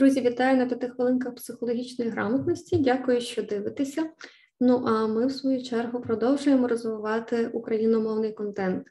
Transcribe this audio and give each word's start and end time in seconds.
Друзі, 0.00 0.20
вітаю 0.20 0.56
на 0.56 0.66
п'яти 0.66 0.88
хвилинках 0.88 1.34
психологічної 1.34 2.10
грамотності. 2.10 2.76
Дякую, 2.76 3.20
що 3.20 3.42
дивитеся. 3.42 4.10
Ну 4.60 4.84
а 4.86 5.06
ми, 5.06 5.26
в 5.26 5.32
свою 5.32 5.62
чергу, 5.62 6.00
продовжуємо 6.00 6.68
розвивати 6.68 7.46
україномовний 7.46 8.32
контент. 8.32 8.86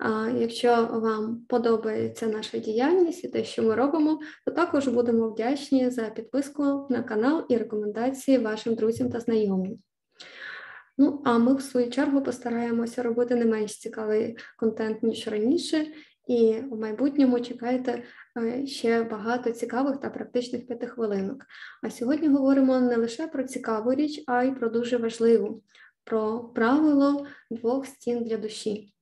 А 0.00 0.28
Якщо 0.28 0.88
вам 0.92 1.44
подобається 1.48 2.26
наша 2.26 2.58
діяльність 2.58 3.24
і 3.24 3.28
те, 3.28 3.44
що 3.44 3.62
ми 3.62 3.74
робимо, 3.74 4.20
то 4.46 4.52
також 4.52 4.88
будемо 4.88 5.28
вдячні 5.28 5.90
за 5.90 6.02
підписку 6.02 6.86
на 6.90 7.02
канал 7.02 7.44
і 7.48 7.56
рекомендації 7.56 8.38
вашим 8.38 8.74
друзям 8.74 9.10
та 9.10 9.20
знайомим. 9.20 9.78
Ну, 10.98 11.22
а 11.24 11.38
ми, 11.38 11.54
в 11.54 11.62
свою 11.62 11.90
чергу, 11.90 12.22
постараємося 12.22 13.02
робити 13.02 13.34
не 13.34 13.44
менш 13.44 13.78
цікавий 13.78 14.36
контент, 14.58 15.02
ніж 15.02 15.28
раніше, 15.28 15.86
і 16.28 16.56
в 16.70 16.80
майбутньому 16.80 17.40
чекайте 17.40 18.02
ще 18.66 19.02
багато 19.02 19.50
цікавих 19.50 19.96
та 19.96 20.10
практичних 20.10 20.66
п'ятихвилинок. 20.66 21.46
А 21.82 21.90
сьогодні 21.90 22.28
говоримо 22.28 22.80
не 22.80 22.96
лише 22.96 23.26
про 23.26 23.44
цікаву 23.44 23.94
річ, 23.94 24.24
а 24.26 24.42
й 24.42 24.50
про 24.50 24.68
дуже 24.68 24.96
важливу 24.96 25.62
про 26.08 26.38
правило 26.40 27.26
двох 27.50 27.86
стін 27.86 28.24
для 28.24 28.36
душі. 28.36 28.92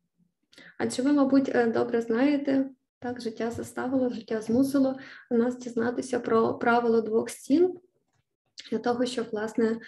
Адже 0.79 1.03
ви, 1.03 1.13
мабуть, 1.13 1.49
е, 1.49 1.67
добре 1.67 2.01
знаєте, 2.01 2.71
так 2.99 3.21
життя 3.21 3.51
заставило, 3.51 4.09
життя 4.09 4.41
змусило 4.41 4.99
нас 5.31 5.59
дізнатися 5.59 6.21
про 6.21 6.55
правило 6.59 7.01
двох 7.01 7.31
стін 7.31 7.79
для 8.71 8.79
того, 8.79 9.07
щоб 9.07 9.27
власне 9.33 9.67
е, 9.67 9.79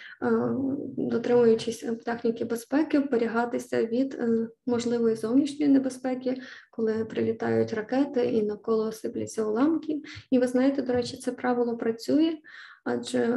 дотримуючись 0.97 1.83
е, 1.83 1.95
техніки 1.95 2.45
безпеки, 2.45 2.99
вберігатися 2.99 3.85
від 3.85 4.13
е, 4.13 4.49
можливої 4.65 5.15
зовнішньої 5.15 5.71
небезпеки, 5.71 6.41
коли 6.79 7.05
прилітають 7.05 7.73
ракети 7.73 8.25
і 8.25 8.43
навколо 8.43 8.91
сипляться 8.91 9.45
уламки. 9.45 10.01
І 10.31 10.39
ви 10.39 10.47
знаєте, 10.47 10.81
до 10.81 10.93
речі, 10.93 11.17
це 11.17 11.31
правило 11.31 11.77
працює. 11.77 12.37
Адже 12.83 13.27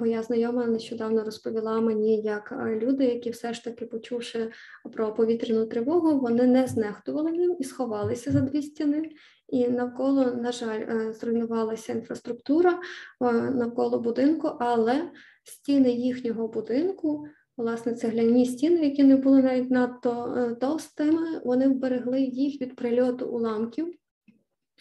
моя 0.00 0.22
знайома 0.22 0.66
нещодавно 0.66 1.24
розповіла 1.24 1.80
мені, 1.80 2.20
як 2.20 2.52
люди, 2.82 3.04
які 3.04 3.30
все 3.30 3.54
ж 3.54 3.64
таки, 3.64 3.86
почувши 3.86 4.50
про 4.92 5.14
повітряну 5.14 5.66
тривогу, 5.66 6.20
вони 6.20 6.46
не 6.46 6.66
знехтували 6.66 7.32
ним 7.32 7.56
і 7.60 7.64
сховалися 7.64 8.30
за 8.30 8.40
дві 8.40 8.62
стіни, 8.62 9.10
і 9.48 9.68
навколо, 9.68 10.24
на 10.24 10.52
жаль, 10.52 10.80
е, 10.80 11.12
зруйнувалася 11.12 11.92
інфраструктура 11.92 12.70
е, 12.70 13.32
навколо 13.32 13.98
будинку, 13.98 14.48
але 14.60 15.10
стіни 15.44 15.90
їхнього 15.90 16.48
будинку, 16.48 17.26
власне, 17.60 17.94
цегляні 17.94 18.46
стіни, 18.46 18.84
які 18.84 19.02
не 19.02 19.16
були 19.16 19.42
навіть 19.42 19.70
надто 19.70 20.34
е, 20.36 20.54
товстими, 20.54 21.40
вони 21.44 21.68
вберегли 21.68 22.20
їх 22.20 22.62
від 22.62 22.76
прильоту 22.76 23.26
уламків. 23.26 23.94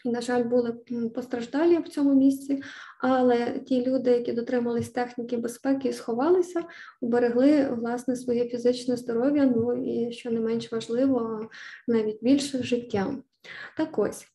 На 0.06 0.22
жаль, 0.22 0.44
були 0.44 0.72
постраждалі 1.16 1.78
в 1.78 1.88
цьому 1.88 2.16
місці, 2.16 2.64
але 3.02 3.60
ті 3.60 3.86
люди, 3.86 4.12
які 4.12 4.34
дотримались 4.34 4.90
техніки 4.90 5.38
безпеки 5.38 5.90
і 5.90 5.94
сховалися, 5.94 6.64
уберегли 7.02 7.70
власне 7.70 8.16
своє 8.16 8.50
фізичне 8.50 8.98
здоров'я, 8.98 9.46
ну 9.56 9.74
і 9.74 10.12
що 10.12 10.32
не 10.32 10.40
менш 10.40 10.72
важливо, 10.72 11.42
навіть 11.88 12.24
більше 12.24 12.64
життя. 12.64 13.16
Так 13.78 14.00
ось 14.00 14.26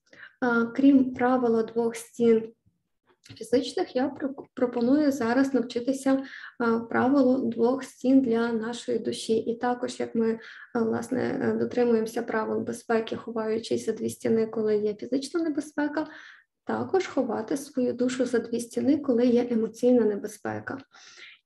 крім 0.74 1.14
правила 1.14 1.62
двох 1.62 1.96
стін 1.96 2.52
фізичних, 3.32 3.96
я 3.96 4.16
пропоную 4.54 5.12
зараз 5.12 5.54
навчитися 5.54 6.24
правилу 6.90 7.50
двох 7.50 7.84
стін 7.84 8.20
для 8.20 8.52
нашої 8.52 8.98
душі. 8.98 9.36
І 9.36 9.56
також, 9.56 10.00
як 10.00 10.14
ми 10.14 10.38
власне 10.74 11.40
е, 11.42 11.52
дотримуємося 11.52 12.22
правил 12.22 12.60
безпеки, 12.60 13.16
ховаючись 13.16 13.86
за 13.86 13.92
дві 13.92 14.10
стіни, 14.10 14.46
коли 14.46 14.76
є 14.76 14.94
фізична 14.94 15.40
небезпека, 15.42 16.06
також 16.64 17.06
ховати 17.06 17.56
свою 17.56 17.92
душу 17.92 18.24
за 18.24 18.38
дві 18.38 18.60
стіни, 18.60 18.98
коли 18.98 19.26
є 19.26 19.48
емоційна 19.50 20.04
небезпека. 20.04 20.78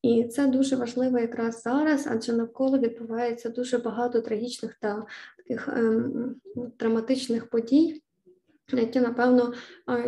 І 0.03 0.25
це 0.25 0.47
дуже 0.47 0.77
важливо 0.77 1.19
якраз 1.19 1.63
зараз, 1.63 2.09
адже 2.11 2.33
навколо 2.33 2.79
відбувається 2.79 3.49
дуже 3.49 3.79
багато 3.79 4.21
трагічних 4.21 4.75
та 4.81 5.07
таких 5.37 5.69
ем, 5.69 6.37
драматичних 6.79 7.51
подій 7.51 8.03
які, 8.73 9.01
напевно, 9.01 9.53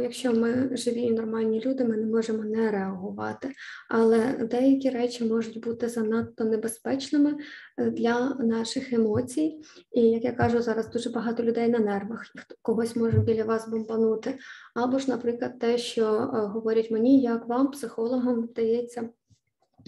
якщо 0.02 0.32
ми 0.32 0.76
живі 0.76 1.02
і 1.02 1.10
нормальні 1.10 1.62
люди, 1.66 1.84
ми 1.84 1.96
не 1.96 2.06
можемо 2.06 2.44
не 2.44 2.70
реагувати. 2.70 3.52
Але 3.88 4.32
деякі 4.50 4.90
речі 4.90 5.24
можуть 5.24 5.60
бути 5.60 5.88
занадто 5.88 6.44
небезпечними 6.44 7.36
е, 7.78 7.90
для 7.90 8.28
наших 8.28 8.92
емоцій. 8.92 9.60
І 9.92 10.00
як 10.00 10.24
я 10.24 10.32
кажу, 10.32 10.62
зараз 10.62 10.90
дуже 10.90 11.10
багато 11.10 11.42
людей 11.42 11.68
на 11.68 11.78
нервах, 11.78 12.26
когось 12.62 12.96
може 12.96 13.18
біля 13.18 13.44
вас 13.44 13.68
бомбанути. 13.68 14.38
Або 14.74 14.98
ж, 14.98 15.10
наприклад, 15.10 15.58
те, 15.58 15.78
що 15.78 16.04
е, 16.04 16.46
говорять 16.46 16.90
мені, 16.90 17.20
як 17.20 17.48
вам, 17.48 17.70
психологам, 17.70 18.40
вдається 18.42 19.08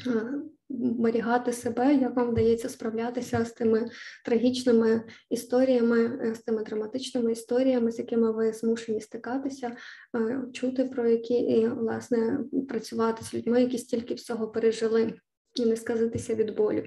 е, 0.06 0.32
берігати 0.78 1.52
себе, 1.52 1.94
як 1.94 2.16
вам 2.16 2.30
вдається 2.30 2.68
справлятися 2.68 3.44
з 3.44 3.52
тими 3.52 3.90
трагічними 4.24 5.02
історіями, 5.30 6.20
е, 6.22 6.34
з 6.34 6.38
тими 6.38 6.62
драматичними 6.62 7.32
історіями, 7.32 7.92
з 7.92 7.98
якими 7.98 8.32
ви 8.32 8.52
змушені 8.52 9.00
стикатися, 9.00 9.76
е, 10.16 10.42
чути 10.52 10.84
про 10.84 11.08
які 11.08 11.34
і 11.34 11.68
власне 11.68 12.38
працювати 12.68 13.24
з 13.24 13.34
людьми, 13.34 13.60
які 13.60 13.78
стільки 13.78 14.14
всього 14.14 14.48
пережили, 14.48 15.14
і 15.54 15.66
не 15.66 15.76
сказатися 15.76 16.34
від 16.34 16.56
болю. 16.56 16.84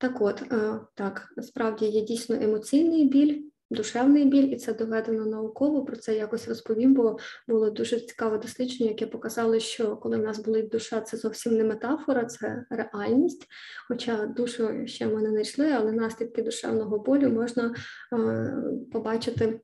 Так, 0.00 0.20
от 0.20 0.42
е, 0.52 0.80
так, 0.94 1.28
справді 1.42 1.86
є 1.86 2.00
дійсно 2.00 2.36
емоційний 2.36 3.08
біль 3.08 3.42
душевний 3.70 4.24
біль, 4.24 4.48
і 4.48 4.56
це 4.56 4.72
доведено 4.72 5.26
науково. 5.26 5.84
Про 5.84 5.96
це 5.96 6.16
якось 6.16 6.48
розповім, 6.48 6.94
бо 6.94 7.18
було 7.48 7.70
дуже 7.70 8.00
цікаве 8.00 8.38
дослідження, 8.38 8.90
яке 8.90 9.06
показало, 9.06 9.58
що 9.58 9.96
коли 9.96 10.16
в 10.16 10.22
нас 10.22 10.38
болить 10.38 10.68
душа, 10.68 11.00
це 11.00 11.16
зовсім 11.16 11.56
не 11.56 11.64
метафора, 11.64 12.24
це 12.24 12.64
реальність. 12.70 13.46
Хоча 13.88 14.26
душу 14.26 14.86
ще 14.86 15.06
ми 15.06 15.22
не 15.22 15.30
знайшли, 15.30 15.70
але 15.70 15.92
наслідки 15.92 16.42
душевного 16.42 16.98
болю 16.98 17.30
можна 17.30 17.74
е, 18.12 18.54
побачити. 18.92 19.60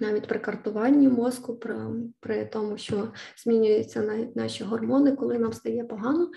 Навіть 0.00 0.26
при 0.26 0.38
картуванні 0.38 1.08
мозку, 1.08 1.56
при, 1.56 1.76
при 2.20 2.44
тому, 2.44 2.78
що 2.78 3.12
змінюються 3.44 4.28
наші 4.34 4.64
гормони, 4.64 5.12
коли 5.12 5.38
нам 5.38 5.52
стає 5.52 5.84
погано, 5.84 6.30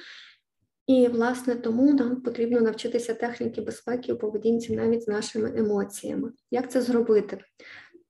і, 0.88 1.08
власне, 1.08 1.56
тому 1.56 1.94
нам 1.94 2.22
потрібно 2.22 2.62
навчитися 2.62 3.14
техніки 3.14 3.62
безпеки 3.62 4.14
у 4.14 4.18
поведінці 4.18 4.76
навіть 4.76 5.04
з 5.04 5.08
нашими 5.08 5.54
емоціями. 5.56 6.32
Як 6.52 6.72
це 6.72 6.82
зробити? 6.82 7.38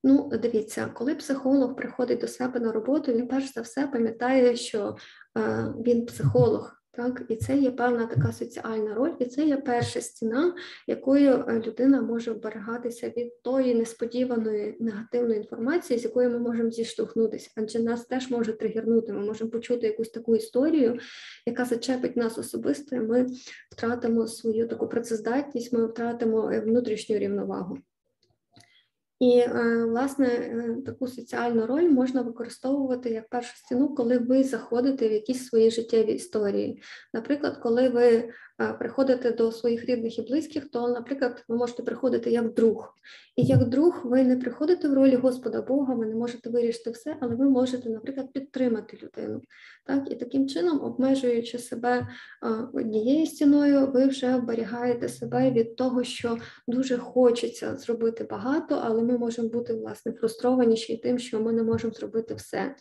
Ну, 0.04 0.30
дивіться, 0.42 0.92
коли 0.94 1.16
психолог 1.16 1.76
приходить 1.76 2.20
до 2.20 2.28
себе 2.28 2.60
на 2.60 2.72
роботу, 2.72 3.14
він 3.14 3.28
перш 3.28 3.54
за 3.54 3.62
все 3.62 3.88
пам'ятає, 3.88 4.56
що 4.56 4.96
е, 5.38 5.74
він 5.86 6.06
психолог, 6.06 6.81
так, 6.94 7.22
І 7.30 7.36
це 7.36 7.58
є 7.58 7.72
певна 7.72 8.06
така 8.06 8.32
соціальна 8.32 8.94
роль, 8.94 9.12
і 9.20 9.26
це 9.26 9.46
є 9.46 9.58
перша 9.58 10.02
стіна, 10.02 10.56
якою 10.88 11.32
е, 11.32 11.62
людина 11.68 12.02
може 12.02 12.32
вберегатися 12.32 13.10
від 13.10 13.42
тої 13.42 13.76
несподіваної 13.76 14.78
негативної 14.80 15.38
інформації, 15.38 16.00
з 16.00 16.04
якою 16.04 16.30
ми 16.30 16.40
можемо 16.40 16.72
зіштовхнутися, 16.72 17.52
адже 17.56 17.80
нас 17.80 18.06
теж 18.06 18.30
може 18.30 18.54
тригернути. 18.54 19.14
Ми 19.14 19.26
можемо 19.26 19.50
почути 19.50 19.88
якусь 19.88 20.10
таку 20.10 20.36
історію, 20.36 21.00
яка 21.46 21.66
зачепить 21.66 22.16
нас 22.16 22.38
особисто, 22.38 22.96
і 22.96 23.00
ми 23.00 23.28
втратимо 23.72 24.28
свою 24.28 24.68
таку 24.68 24.88
працездатність, 24.88 25.74
ми 25.74 25.88
втратимо 25.88 26.52
е, 26.52 26.60
внутрішню 26.60 27.18
рівновагу. 27.18 27.78
І, 29.22 29.38
е, 29.38 29.86
власне, 29.86 30.28
е, 30.28 30.78
таку 30.86 31.08
соціальну 31.08 31.66
роль 31.66 31.90
можна 31.90 32.22
використовувати 32.22 33.10
як 33.10 33.30
першу 33.30 33.58
стіну, 33.58 33.96
коли 33.96 34.18
ви 34.18 34.44
заходите 34.44 35.10
в 35.10 35.12
якісь 35.12 35.48
свої 35.48 35.72
життєві 35.72 36.12
історії. 36.12 36.82
Наприклад, 37.14 37.58
коли 37.58 37.90
ви 37.90 38.30
приходите 38.80 39.32
до 39.32 39.52
своїх 39.52 39.86
рідних 39.86 40.20
і 40.20 40.22
близьких, 40.22 40.70
то, 40.70 40.88
наприклад, 40.88 41.44
ви 41.48 41.58
можете 41.58 41.84
приходити 41.84 42.32
як 42.32 42.54
друг. 42.54 42.94
І 43.36 43.44
як 43.44 43.70
друг 43.70 44.02
ви 44.06 44.24
не 44.24 44.38
приходите 44.38 44.88
в 44.88 44.94
ролі 44.94 45.16
Господа 45.16 45.62
Бога, 45.62 45.94
ви 45.94 46.06
не 46.06 46.16
можете 46.16 46.50
вирішити 46.50 46.92
все, 46.92 47.18
але 47.22 47.36
ви 47.36 47.50
можете, 47.50 47.90
наприклад, 47.90 48.34
підтримати 48.34 49.00
людину. 49.04 49.42
Так? 49.86 50.12
І 50.12 50.16
таким 50.16 50.48
чином, 50.50 50.82
обмежуючи 50.82 51.58
себе 51.58 51.98
е, 52.00 52.08
однією 52.74 53.26
стіною, 53.26 53.88
ви 53.88 54.08
вже 54.08 54.36
оберігаєте 54.36 55.10
себе 55.10 55.52
від 55.52 55.76
того, 55.76 56.04
що 56.04 56.38
дуже 56.68 56.98
хочеться 56.98 57.76
зробити 57.78 58.24
багато, 58.24 58.82
але 58.84 59.04
ми 59.04 59.18
можемо 59.18 59.50
бути 59.50 59.74
власне 59.74 60.14
фрустровані 60.14 60.78
ще 60.78 60.94
й 60.94 60.98
тим, 60.98 61.20
що 61.20 61.42
ми 61.42 61.54
не 61.54 61.64
можемо 61.64 61.94
зробити 61.94 62.34
все. 62.34 62.76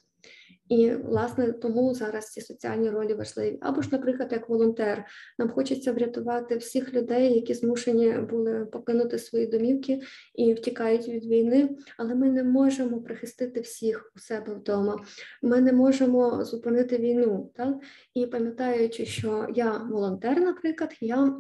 І, 0.71 0.91
власне, 0.91 1.53
тому 1.53 1.95
зараз 1.95 2.31
ці 2.31 2.41
соціальні 2.41 2.91
ролі 2.91 3.15
важливі. 3.15 3.59
Або 3.61 3.83
ж, 3.83 3.89
наприклад, 3.93 4.29
як 4.33 4.49
волонтер, 4.49 5.05
нам 5.39 5.51
хочеться 5.51 5.93
врятувати 5.93 6.57
всіх 6.57 6.95
людей, 6.95 7.35
які 7.35 7.55
змушені 7.55 8.13
були 8.31 8.67
покинути 8.67 9.19
свої 9.19 9.47
домівки 9.47 10.01
і 10.35 10.55
втікають 10.55 11.09
від 11.09 11.27
війни, 11.27 11.77
але 11.97 12.15
ми 12.15 12.31
не 12.31 12.45
можемо 12.45 13.01
прихистити 13.01 13.61
всіх 13.61 14.13
у 14.17 14.19
себе 14.19 14.55
вдома. 14.55 15.05
Ми 15.43 15.61
не 15.61 15.73
можемо 15.73 16.45
зупинити 16.45 16.97
війну. 16.97 17.51
Так? 17.57 17.77
І 18.15 18.27
пам'ятаючи, 18.27 19.07
що 19.07 19.47
я 19.55 19.79
волонтер, 19.79 20.41
наприклад, 20.41 20.97
я 21.01 21.37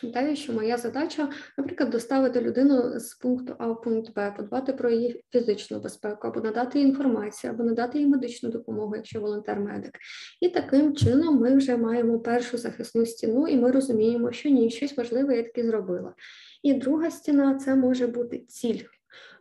Пам'ятаю, 0.00 0.36
що 0.36 0.52
моя 0.52 0.76
задача, 0.76 1.28
наприклад, 1.58 1.90
доставити 1.90 2.40
людину 2.40 3.00
з 3.00 3.14
пункту 3.14 3.54
А 3.58 3.66
в 3.66 3.82
пункт 3.82 4.14
Б, 4.14 4.34
подбати 4.36 4.72
про 4.72 4.90
її 4.90 5.24
фізичну 5.32 5.80
безпеку, 5.80 6.28
або 6.28 6.40
надати 6.40 6.78
їй 6.78 6.84
інформацію, 6.86 7.52
або 7.52 7.64
надати 7.64 7.98
їй 7.98 8.06
медичну 8.06 8.50
допомогу, 8.50 8.96
якщо 8.96 9.20
волонтер-медик. 9.20 9.92
І 10.40 10.48
таким 10.48 10.96
чином 10.96 11.40
ми 11.40 11.56
вже 11.56 11.76
маємо 11.76 12.20
першу 12.20 12.58
захисну 12.58 13.06
стіну, 13.06 13.48
і 13.48 13.56
ми 13.56 13.70
розуміємо, 13.70 14.32
що 14.32 14.48
ні, 14.48 14.70
щось 14.70 14.96
важливе 14.96 15.36
я 15.36 15.42
таки 15.42 15.66
зробила. 15.66 16.14
І 16.62 16.74
друга 16.74 17.10
стіна 17.10 17.54
це 17.54 17.74
може 17.74 18.06
бути 18.06 18.38
ціль. 18.38 18.80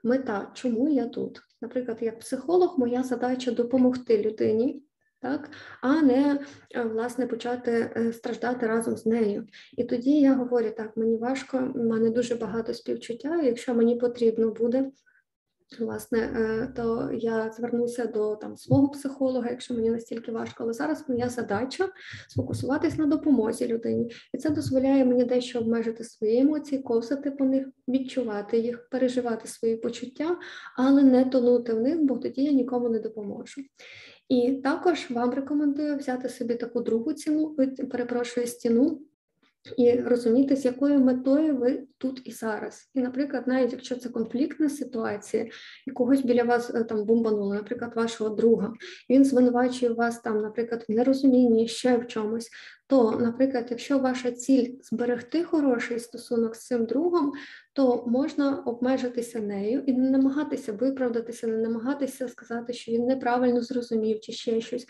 Мета, 0.03 0.51
чому 0.53 0.89
я 0.89 1.05
тут? 1.05 1.41
Наприклад, 1.61 1.97
як 2.01 2.19
психолог, 2.19 2.75
моя 2.79 3.03
задача 3.03 3.51
допомогти 3.51 4.21
людині 4.21 4.83
так, 5.25 5.49
а 5.81 6.01
не 6.01 6.39
е, 6.75 6.83
власне 6.83 7.27
почати 7.27 7.91
е, 7.97 8.13
страждати 8.13 8.67
разом 8.67 8.97
з 8.97 9.05
нею. 9.05 9.47
І 9.77 9.83
тоді 9.83 10.19
я 10.19 10.33
говорю: 10.33 10.71
так, 10.77 10.97
мені 10.97 11.17
важко, 11.17 11.71
в 11.75 11.77
мене 11.77 12.09
дуже 12.09 12.35
багато 12.35 12.73
співчуття. 12.73 13.41
Якщо 13.41 13.73
мені 13.73 13.95
потрібно 13.95 14.51
буде 14.51 14.91
Власне, 15.79 16.19
е, 16.19 16.73
то 16.75 17.11
я 17.13 17.51
звернуся 17.51 18.05
до 18.05 18.35
там 18.35 18.57
свого 18.57 18.89
психолога, 18.89 19.49
якщо 19.49 19.73
мені 19.73 19.89
настільки 19.89 20.31
важко, 20.31 20.63
але 20.63 20.73
зараз 20.73 21.05
моя 21.09 21.29
задача 21.29 21.89
сфокусуватись 22.29 22.97
на 22.97 23.05
допомозі 23.05 23.67
людині, 23.67 24.11
і 24.33 24.37
це 24.37 24.49
дозволяє 24.49 25.05
мені 25.05 25.23
дещо 25.23 25.59
обмежити 25.59 26.03
свої 26.03 26.39
емоції, 26.39 26.81
ковзати 26.81 27.31
по 27.31 27.45
них, 27.45 27.67
відчувати 27.87 28.59
їх, 28.59 28.89
переживати 28.89 29.47
свої 29.47 29.77
почуття, 29.77 30.37
але 30.77 31.03
не 31.03 31.25
тонути 31.25 31.73
в 31.73 31.81
них, 31.81 32.03
бо 32.03 32.17
тоді 32.17 32.43
я 32.43 32.51
нікому 32.51 32.89
не 32.89 32.99
допоможу. 32.99 33.61
І 34.29 34.51
також 34.51 35.11
вам 35.11 35.33
рекомендую 35.33 35.97
взяти 35.97 36.29
собі 36.29 36.55
таку 36.55 36.81
другу 36.81 37.13
ціну, 37.13 37.55
перепрошую 37.91 38.47
стіну 38.47 39.01
і 39.77 39.95
розуміти, 39.95 40.55
з 40.55 40.65
якою 40.65 40.99
метою 40.99 41.57
ви 41.57 41.83
тут 41.97 42.21
і 42.25 42.31
зараз. 42.31 42.89
І, 42.93 42.99
наприклад, 42.99 43.47
навіть 43.47 43.71
якщо 43.71 43.95
це 43.95 44.09
конфліктна 44.09 44.69
ситуація, 44.69 45.47
і 45.87 45.91
когось 45.91 46.21
біля 46.21 46.43
вас 46.43 46.75
е, 46.75 46.83
там 46.83 47.05
бомбануло, 47.05 47.53
наприклад, 47.53 47.91
вашого 47.95 48.29
друга, 48.29 48.73
він 49.09 49.25
звинувачує 49.25 49.93
вас 49.93 50.19
там, 50.19 50.41
наприклад, 50.41 50.85
в 50.89 50.91
нерозумінні, 50.91 51.67
ще 51.67 51.97
в 51.97 52.07
чомусь. 52.07 52.49
То, 52.87 53.11
наприклад, 53.11 53.67
якщо 53.69 53.99
ваша 53.99 54.31
ціль 54.31 54.75
зберегти 54.81 55.43
хороший 55.43 55.99
стосунок 55.99 56.55
з 56.55 56.65
цим 56.65 56.85
другом, 56.85 57.33
то 57.73 58.03
можна 58.07 58.59
обмежитися 58.59 59.39
нею 59.39 59.83
і 59.85 59.93
не 59.93 60.09
намагатися 60.09 60.73
виправдатися, 60.73 61.47
не 61.47 61.57
намагатися 61.57 62.27
сказати, 62.27 62.73
що 62.73 62.91
він 62.91 63.05
неправильно 63.05 63.61
зрозумів 63.61 64.19
чи 64.19 64.31
ще 64.31 64.61
щось, 64.61 64.85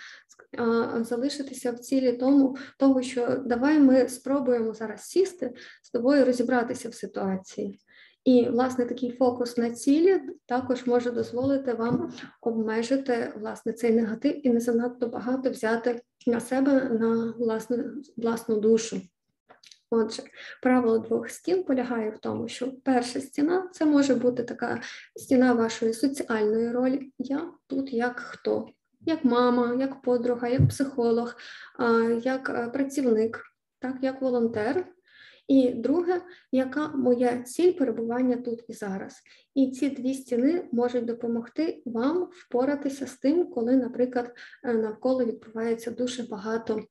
а 0.58 1.04
залишитися 1.04 1.72
в 1.72 1.80
цілі 1.80 2.14
тому, 2.14 2.58
того, 2.80 3.02
що 3.02 3.42
давай 3.46 3.80
ми 3.80 4.10
спробуємо 4.10 4.74
зараз 4.74 5.02
сісти 5.02 5.54
з 5.84 5.90
тобою, 5.90 6.26
розібратися 6.26 6.90
в 6.90 6.94
ситуації. 6.94 7.80
І, 8.26 8.50
власне, 8.50 8.86
такий 8.86 9.12
фокус 9.12 9.58
на 9.58 9.72
цілі 9.72 10.22
також 10.46 10.86
може 10.86 11.12
дозволити 11.12 11.74
вам 11.74 12.14
обмежити 12.42 13.34
власне 13.36 13.74
цей 13.74 13.92
негатив 13.92 14.48
і 14.48 14.50
не 14.50 14.60
занадто 14.60 15.08
багато 15.08 15.50
взяти 15.50 16.02
на 16.26 16.40
себе 16.40 16.90
на 16.90 17.34
власне, 17.38 17.84
власну 18.18 18.60
душу. 18.60 19.02
Отже, 19.90 20.24
правило 20.62 20.98
двох 20.98 21.30
стін 21.30 21.64
полягає 21.64 22.10
в 22.10 22.18
тому, 22.18 22.48
що 22.48 22.72
перша 22.84 23.22
стіна 23.22 23.70
це 23.72 23.86
може 23.86 24.16
бути 24.16 24.44
така 24.44 24.82
стіна 25.16 25.54
вашої 25.54 25.94
соціальної 25.94 26.72
ролі. 26.72 27.12
Я 27.18 27.52
тут 27.68 27.94
як 27.94 28.20
хто, 28.20 28.68
як 29.02 29.26
мама, 29.26 29.76
як 29.80 30.02
подруга, 30.02 30.48
як 30.48 30.68
психолог, 30.68 31.36
як 32.24 32.50
е, 32.50 32.70
працівник, 32.70 33.42
так, 33.80 33.96
як 34.02 34.22
волонтер. 34.22 34.95
І 35.48 35.74
друге, 35.74 36.22
яка 36.52 36.88
моя 36.88 37.38
ціль 37.44 37.72
перебування 37.72 38.38
тут 38.38 38.64
і 38.68 38.74
зараз. 38.74 39.22
І 39.56 39.72
ці 39.72 39.90
дві 39.90 40.14
стіни 40.14 40.68
можуть 40.72 41.06
допомогти 41.06 41.82
вам 41.86 42.30
впоратися 42.32 43.08
з 43.08 43.18
тим, 43.18 43.48
коли, 43.48 43.76
наприклад, 43.76 44.32
е, 44.64 44.74
навколо 44.74 45.26
відбувається 45.26 45.92
дуже 45.92 46.24
багато 46.24 46.82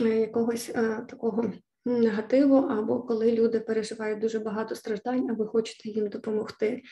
е, 0.00 0.20
якогось 0.20 0.66
такого 1.08 1.52
негативу, 1.84 2.56
або 2.56 3.02
коли 3.02 3.32
люди 3.32 3.60
переживають 3.60 4.20
дуже 4.20 4.38
багато 4.38 4.74
страждань, 4.74 5.30
а 5.30 5.32
ви 5.32 5.46
хочете 5.46 5.88
їм 5.88 6.08
допомогти. 6.08 6.82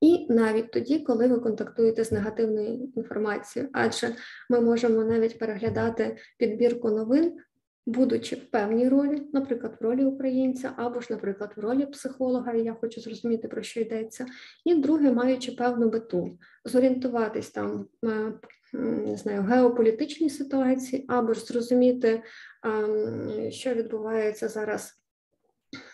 І 0.00 0.26
навіть 0.32 0.70
тоді, 0.70 0.98
коли 0.98 1.28
ви 1.28 1.40
контактуєте 1.40 2.04
з 2.04 2.12
негативною 2.12 2.92
інформацією, 2.96 3.70
адже 3.72 4.14
ми 4.50 4.60
можемо 4.60 5.04
навіть 5.04 5.38
переглядати 5.38 6.16
підбірку 6.38 6.90
новин, 6.90 7.36
будучи 7.86 8.36
в 8.36 8.50
певній 8.50 8.88
ролі, 8.88 9.22
наприклад, 9.32 9.76
в 9.80 9.84
ролі 9.84 10.04
українця, 10.04 10.72
або 10.76 11.00
ж, 11.00 11.06
наприклад, 11.10 11.52
в 11.56 11.60
ролі 11.60 11.86
психолога, 11.86 12.52
і 12.52 12.64
я 12.64 12.74
хочу 12.74 13.00
зрозуміти, 13.00 13.48
про 13.48 13.62
що 13.62 13.80
йдеться, 13.80 14.26
і 14.64 14.74
друге, 14.74 15.12
маючи 15.12 15.52
певну 15.52 15.90
мету, 15.90 16.38
зорієнтуватись 16.64 17.50
там 17.50 17.86
е, 18.04 18.32
не 18.74 19.16
знаю, 19.16 19.42
геополітичній 19.42 20.30
ситуації, 20.30 21.04
або 21.08 21.34
ж 21.34 21.40
зрозуміти, 21.40 22.22
що 23.50 23.74
відбувається 23.74 24.48
зараз. 24.48 25.03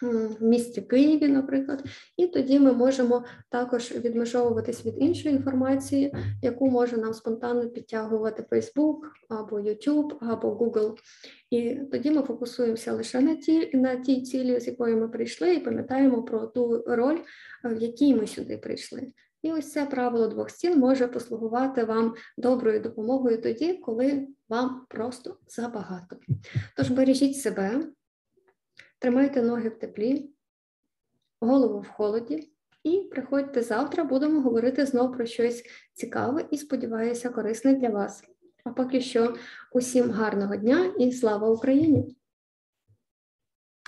В 0.02 0.44
місті 0.44 0.81
Києві, 0.81 1.29
наприклад, 1.29 1.85
і 2.17 2.26
тоді 2.26 2.61
ми 2.61 2.73
можемо 2.73 3.25
також 3.49 3.93
відмежовуватись 3.93 4.87
від 4.87 4.94
іншої 4.99 5.35
інформації, 5.35 6.14
яку 6.43 6.70
може 6.70 6.97
нам 6.97 7.14
спонтанно 7.14 7.69
підтягувати 7.69 8.44
Facebook 8.50 8.97
або 9.29 9.61
YouTube, 9.61 10.12
або 10.20 10.49
Google. 10.49 10.94
І 11.50 11.75
тоді 11.93 12.11
ми 12.11 12.23
фокусуємося 12.23 12.93
лише 12.93 13.20
на 13.20 13.35
ті 13.35 13.70
на 13.76 13.97
тій 13.97 14.23
цілі, 14.23 14.61
з 14.61 14.67
якої 14.67 14.97
ми 14.97 15.08
прийшли, 15.08 15.55
і 15.55 15.61
пам'ятаємо 15.61 16.23
про 16.23 16.46
ту 16.46 16.85
роль, 16.87 17.19
в 17.64 17.82
якій 17.82 18.14
ми 18.14 18.26
сюди 18.26 18.56
прийшли. 18.58 19.12
І 19.43 19.53
ось 19.53 19.73
це 19.73 19.87
правило 19.87 20.29
двох 20.29 20.50
стін 20.50 20.79
може 20.79 21.06
послугувати 21.06 21.85
вам 21.85 22.14
доброю 22.38 22.81
допомогою 22.81 23.43
тоді, 23.43 23.73
коли 23.73 24.29
вам 24.49 24.87
просто 24.88 25.37
забагато. 25.49 26.17
Тож 26.76 26.91
бережіть 26.91 27.37
себе, 27.37 27.85
тримайте 29.00 29.43
ноги 29.43 29.69
в 29.69 29.79
теплі, 29.79 30.31
голову 31.41 31.81
в 31.81 31.88
холоді, 31.88 32.52
і 32.85 33.08
приходьте 33.11 33.62
завтра, 33.62 34.05
будемо 34.05 34.41
говорити 34.41 34.87
знову 34.87 35.14
про 35.14 35.26
щось 35.26 35.64
цікаве 35.94 36.44
і, 36.50 36.58
сподіваюся, 36.58 37.31
корисне 37.31 37.75
для 37.75 37.88
вас. 37.88 38.25
А 38.64 38.70
поки 38.70 39.00
що, 39.00 39.35
усім 39.73 40.11
гарного 40.11 40.56
дня 40.56 40.94
і 40.99 41.12
слава 41.12 41.49
Україні! 41.49 42.17